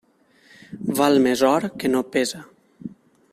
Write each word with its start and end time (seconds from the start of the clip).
Val 0.99 1.19
més 1.27 1.43
or 1.51 1.67
que 1.83 1.93
no 1.97 2.03
pesa. 2.17 2.43